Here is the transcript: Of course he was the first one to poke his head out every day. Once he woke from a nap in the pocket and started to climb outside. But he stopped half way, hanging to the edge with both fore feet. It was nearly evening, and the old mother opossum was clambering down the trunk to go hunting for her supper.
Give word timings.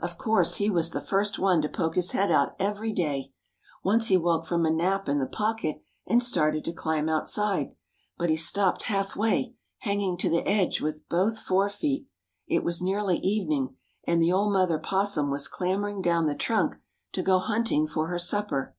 Of 0.00 0.18
course 0.18 0.56
he 0.56 0.68
was 0.68 0.90
the 0.90 1.00
first 1.00 1.38
one 1.38 1.62
to 1.62 1.68
poke 1.68 1.94
his 1.94 2.10
head 2.10 2.32
out 2.32 2.56
every 2.58 2.92
day. 2.92 3.30
Once 3.84 4.08
he 4.08 4.16
woke 4.16 4.44
from 4.44 4.66
a 4.66 4.72
nap 4.72 5.08
in 5.08 5.20
the 5.20 5.24
pocket 5.28 5.84
and 6.04 6.20
started 6.20 6.64
to 6.64 6.72
climb 6.72 7.08
outside. 7.08 7.70
But 8.18 8.28
he 8.28 8.34
stopped 8.36 8.82
half 8.82 9.14
way, 9.14 9.54
hanging 9.78 10.16
to 10.16 10.28
the 10.28 10.44
edge 10.48 10.80
with 10.80 11.08
both 11.08 11.38
fore 11.38 11.70
feet. 11.70 12.08
It 12.48 12.64
was 12.64 12.82
nearly 12.82 13.18
evening, 13.18 13.76
and 14.04 14.20
the 14.20 14.32
old 14.32 14.52
mother 14.52 14.80
opossum 14.80 15.30
was 15.30 15.46
clambering 15.46 16.02
down 16.02 16.26
the 16.26 16.34
trunk 16.34 16.74
to 17.12 17.22
go 17.22 17.38
hunting 17.38 17.86
for 17.86 18.08
her 18.08 18.18
supper. 18.18 18.74